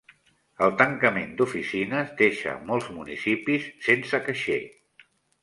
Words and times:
El 0.67 0.71
tancament 0.77 1.35
d'oficines 1.41 2.15
deixa 2.23 2.55
molts 2.71 2.89
municipis 2.97 3.69
sense 3.91 4.23
caixer. 4.31 4.59